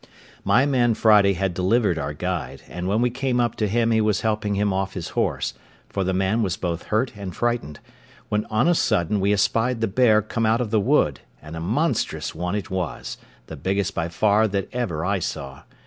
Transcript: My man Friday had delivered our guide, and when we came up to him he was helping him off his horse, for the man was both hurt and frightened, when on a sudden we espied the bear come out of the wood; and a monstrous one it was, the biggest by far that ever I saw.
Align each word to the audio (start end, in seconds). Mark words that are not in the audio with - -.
My 0.43 0.65
man 0.65 0.95
Friday 0.95 1.33
had 1.33 1.53
delivered 1.53 1.99
our 1.99 2.15
guide, 2.15 2.63
and 2.67 2.87
when 2.87 3.03
we 3.03 3.11
came 3.11 3.39
up 3.39 3.53
to 3.57 3.67
him 3.67 3.91
he 3.91 4.01
was 4.01 4.21
helping 4.21 4.55
him 4.55 4.73
off 4.73 4.95
his 4.95 5.09
horse, 5.09 5.53
for 5.89 6.03
the 6.03 6.11
man 6.11 6.41
was 6.41 6.57
both 6.57 6.85
hurt 6.85 7.15
and 7.15 7.35
frightened, 7.35 7.79
when 8.27 8.45
on 8.45 8.67
a 8.67 8.73
sudden 8.73 9.19
we 9.19 9.31
espied 9.31 9.79
the 9.79 9.87
bear 9.87 10.23
come 10.23 10.43
out 10.43 10.59
of 10.59 10.71
the 10.71 10.79
wood; 10.81 11.19
and 11.39 11.55
a 11.55 11.59
monstrous 11.59 12.33
one 12.33 12.55
it 12.55 12.71
was, 12.71 13.19
the 13.45 13.55
biggest 13.55 13.93
by 13.93 14.07
far 14.09 14.47
that 14.47 14.69
ever 14.73 15.05
I 15.05 15.19
saw. 15.19 15.61